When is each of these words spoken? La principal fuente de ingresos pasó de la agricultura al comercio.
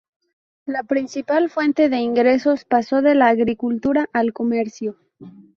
La 0.65 0.81
principal 0.81 1.51
fuente 1.51 1.87
de 1.87 1.97
ingresos 1.99 2.65
pasó 2.65 3.03
de 3.03 3.13
la 3.13 3.27
agricultura 3.27 4.09
al 4.13 4.33
comercio. 4.33 4.97